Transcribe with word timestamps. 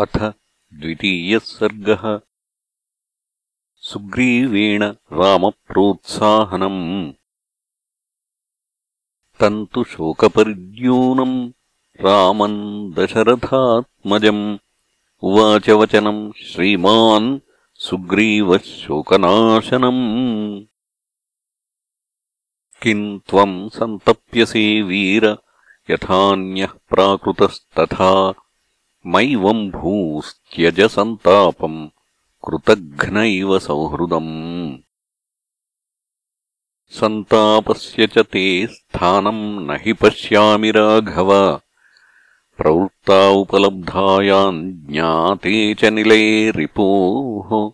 अथ 0.00 0.32
द्वितीयः 0.74 1.38
सर्गः। 1.38 2.20
सुग्रीवेण 3.76 4.94
रामप्रोत्साहनम्। 5.12 7.12
तन्तु 9.40 9.84
शोकपरिद्यूनम्। 9.84 11.52
रामम् 12.00 12.92
दशरथात्मजम्। 12.92 14.58
उवाच 15.22 15.70
वचनम् 15.70 16.32
श्रीमान् 16.32 17.40
सुग्रीवः 17.74 18.58
शोकनाशनम्। 18.58 20.64
किम् 22.82 23.20
त्वम् 23.20 23.70
सन्तप्यसे 23.70 24.82
वीर 24.82 25.38
यथान्यः 25.90 26.66
प्राकृतस्तथा 26.66 28.34
मैवम् 29.06 29.70
भूस्त्यजसन्तापम् 29.70 31.88
कृतघ्नैव 32.44 33.58
सौहृदम्। 33.58 34.78
सन्तापस्य 36.88 38.06
च 38.06 38.18
ते 38.18 38.66
स्थानम् 38.66 39.66
न 39.66 39.78
हि 39.80 39.92
पश्यामि 39.92 40.70
राघव। 40.70 41.60
प्रवृत्ता 42.56 43.28
उपलब्धायाम् 43.28 44.72
ज्ञाते 44.72 45.74
च 45.74 45.84
निलये 45.84 46.50
रिपोः। 46.50 47.72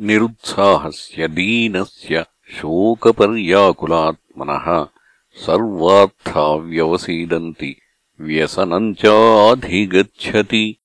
निरुत्साहस्य 0.00 1.28
दीनस्य 1.28 2.26
शोकपर्याकुलात्मनः 2.50 4.86
सर्वार्था 5.34 6.54
व्यवसीदन्ति 6.54 7.76
व्यसनम् 8.20 8.94
चाधिगच्छति। 8.94 10.76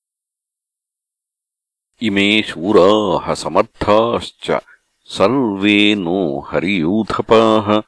इमे 2.02 2.42
शूराः 2.42 3.34
समर्थाश्च। 3.34 4.60
सर्वे 5.06 5.96
नो 5.96 6.40
हरियूथपाः। 6.40 7.82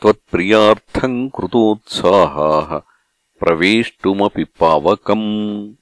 त्वत्प्रियार्थम् 0.00 1.30
कृतोत्साहाः। 1.30 2.78
प्रवेष्टुमपि 3.40 4.44
पावकम्। 4.44 5.74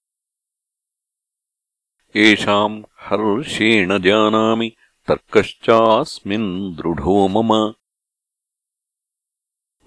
येषाम् 2.16 2.84
हर्षेण 3.00 3.98
जानामि। 3.98 4.72
तर्कश्चास्मिन् 5.08 6.74
दृढो 6.74 7.28
मम 7.28 7.74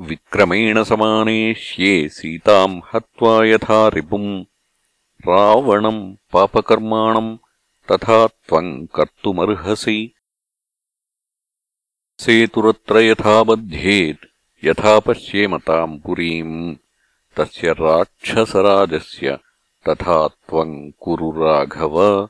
विक्रमेण 0.01 0.83
समानेष्ये 0.83 2.09
सीताम् 2.09 2.81
हत्वा 2.93 3.45
यथा 3.45 3.87
रिपुम् 3.87 4.43
रावणम् 5.27 6.15
पापकर्माणम् 6.33 7.37
तथा 7.91 8.27
त्वम् 8.27 8.87
कर्तुमर्हसि। 8.95 10.13
सेतुरत्र 12.19 12.99
यथा 12.99 13.43
बध्येत् 13.43 14.25
यथा 14.65 14.99
पश्येम 14.99 15.57
ताम् 15.57 15.99
पुरीम् 15.99 16.75
तस्य 17.37 17.71
राक्षसराजस्य 17.71 19.37
तथा 19.89 20.27
त्वम् 20.27 20.91
कुरु 20.99 21.31
राघव। 21.31 22.29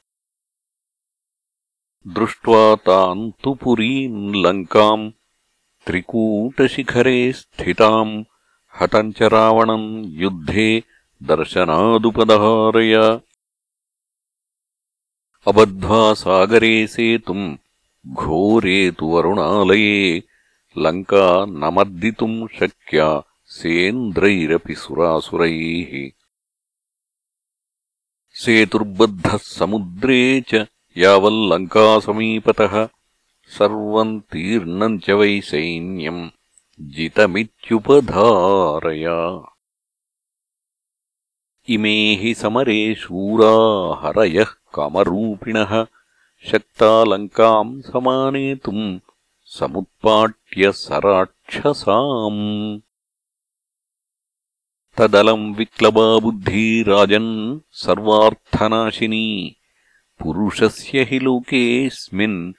दृष्ट्वा 2.08 2.76
ताम् 2.76 3.32
तु 3.44 3.54
पुरीम् 3.54 4.36
लङ्काम् 4.36 5.12
त्रिकूटशिखरे 5.86 7.20
स्थिताम् 7.40 8.24
हतम् 8.80 9.14
च 9.18 9.30
रावणम् 9.34 9.88
युद्धे 10.22 10.70
दर्शनादुपदहारय 11.30 12.96
अबध्वा 15.50 16.02
सागरे 16.24 16.76
सेतुम् 16.94 17.56
घोरे 18.22 18.80
तु 19.00 19.06
वरुणालये 19.14 20.24
लङ्का 20.86 21.26
न 21.46 21.74
मर्दितुम् 21.76 22.48
शक्या 22.60 23.10
सेन्द्रैरपि 23.58 24.76
सुरासुरैः। 24.84 25.92
सेतुर्बद्धः 28.44 29.38
समुद्रे 29.58 30.22
च 30.50 30.66
यावल्लङ्कासमीपतः 31.04 32.76
सर्वम् 33.58 34.22
तीर्णम् 34.22 35.00
च 35.00 35.10
वै 35.10 35.42
सैन्यम् 35.42 36.30
जितमित्युपधारय। 36.80 39.06
इमे 41.74 42.16
हि 42.16 42.34
समरे 42.34 42.96
शूरा 42.96 44.02
हरयः 44.02 44.44
कामरूपिणः 44.44 45.86
शक्तालङ्काम् 46.52 47.82
समानेतुम् 47.82 49.00
समुत्पाट्य 49.46 50.72
सराक्षसाम्। 50.72 52.80
तदलम् 54.98 55.56
विक्लबा 55.56 56.20
बुद्धि 56.20 56.86
राजन् 56.88 57.60
सर्वार्थनाशिनी 57.72 59.56
पुरुषस्य 60.20 61.04
हि 61.04 61.20
लोकेऽस्मिन् 61.20 62.54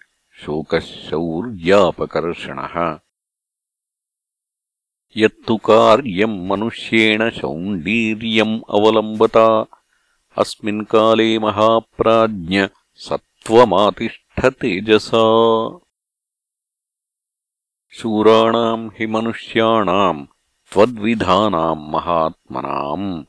शोकः 0.45 0.81
शौर्यापकर्षणः 0.81 2.99
यत्तु 5.17 5.57
कार्यम् 5.57 6.49
मनुष्येण 6.49 7.31
शौण्डीर्यम् 7.31 8.61
अवलम्बता। 8.71 9.67
अस्मिन्काले 10.39 11.39
महाप्राज्ञ 11.39 12.69
सत्त्वमातिष्ठतेजसा 12.95 15.23
शूराणाम् 17.93 18.91
हि 18.99 19.07
मनुष्याणाम् 19.07 20.27
त्वद्विधानाम् 20.73 21.91
महात्मनाम्। 21.91 23.25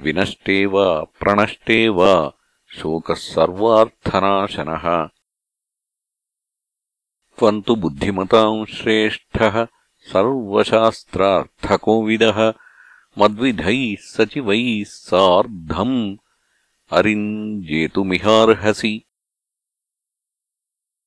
विनष्टे 0.00 0.66
वा 0.66 1.04
प्रणष्टे 1.04 1.88
वा 1.88 2.32
शोकः 2.68 3.14
सर्वार्थनाशनः 3.14 5.08
त्वम् 7.42 7.62
तु 7.62 7.76
बुद्धिमताम् 7.76 8.66
श्रेष्ठः, 8.66 9.66
सर्वशास्त्रार्थकोविदः, 9.98 12.52
मद्विधैः 13.18 13.96
सचिवैः 14.00 14.84
सार्धम्, 14.84 16.16
अरिञ्जेतुमिहार्हसि। 16.90 19.04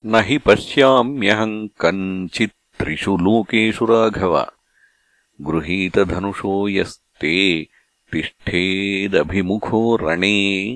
न 0.05 0.15
हि 0.15 0.37
पश्याम्यहम् 0.37 1.67
कञ्चित् 1.67 2.79
त्रिषु 2.79 3.17
लोकेषु 3.17 3.85
राघव। 3.85 4.51
गृहीतधनुषो 5.41 6.69
यस्ते 6.69 7.67
तिष्ठेदभिमुखो 8.11 9.95
रणे। 9.95 10.75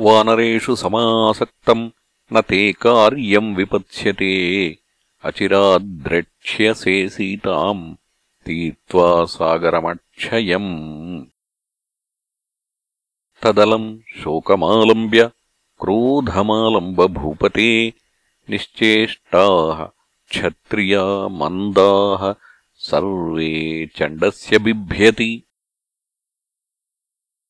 वानरेषु 0.00 0.76
समासक्तम् 0.76 1.90
न 2.32 2.40
ते 2.40 2.72
कार्यम् 2.72 3.56
विपत्स्यते 3.56 4.78
अचिराद्द्रक्ष्यसे 5.24 7.08
सीताम् 7.08 7.94
तीर्त्वा 8.46 9.24
सागरमक्षयम्। 9.24 11.24
तदलम् 13.42 13.98
शोकमालम्ब्य 13.98 15.30
क्रोधमालम्बभूपते। 15.80 17.92
निश्चेष्टाः 18.50 19.88
क्षत्रिया 20.28 21.28
मन्दाः 21.28 22.34
सर्वे 22.74 23.88
चण्डस्य 23.96 24.58
बिभ्यति। 24.58 25.42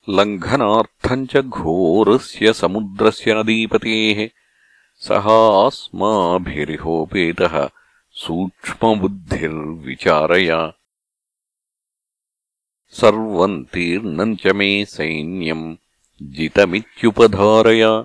लङ्घनार्थम् 0.08 1.26
च 1.26 1.36
घोरस्य 1.36 2.52
समुद्रस्य 2.52 3.34
नदीपतेः 3.34 4.28
सहास्माभिरिहोपेतः 4.98 7.68
सूक्ष्मबुद्धिर्विचारय। 8.10 10.72
सर्वम् 12.88 13.64
तीर्णम् 13.64 14.36
च 14.36 14.46
मे 14.46 14.84
सैन्यम् 14.84 15.76
जितमित्युपधारय। 16.22 18.04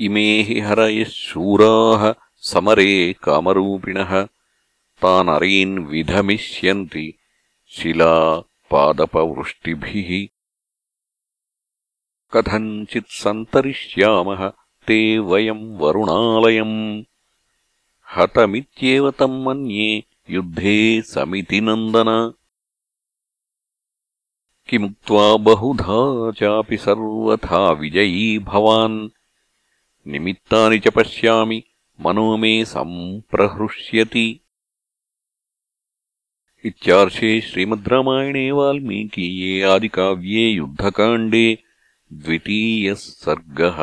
इमे 0.00 0.42
हि 0.42 0.60
हरयः 0.60 1.04
शूराः 1.04 2.14
समरे 2.36 3.14
कामरूपिणः 3.22 4.28
तानरीन् 5.02 5.78
विधमिष्यन्ति 5.78 7.18
शिला 7.68 8.42
पादपवृष्टिभिः 8.70 10.38
कथञ्चित् 12.32 13.06
सन्तरिष्यामः 13.06 14.52
ते 14.87 14.99
वयम् 15.29 15.65
वरुणालयम् 15.79 16.77
हतमित्येव 18.15 19.09
तम् 19.19 19.43
मन्ये 19.45 19.89
युद्धे 20.35 20.79
समिति 21.13 21.59
नन्दन 21.61 22.09
किमुक्त्वा 24.69 25.25
बहुधा 25.45 25.99
चापि 26.39 26.77
सर्वथा 26.85 27.69
विजयी 27.79 28.37
भवान् 28.51 28.97
निमित्तानि 30.11 30.79
च 30.85 30.93
पश्यामि 30.95 31.61
मनो 31.99 32.25
मे 32.37 32.53
सम्प्रहृष्यति 32.65 34.27
इत्यार्षे 36.65 37.39
श्रीमद् 37.47 37.87
रामायणे 37.91 38.49
वाल्मीकीये 38.57 39.61
आदिकाव्ये 39.73 40.47
युद्धकाण्डे 40.49 41.45
द्वितीयः 42.11 42.95
सर्गः 42.95 43.79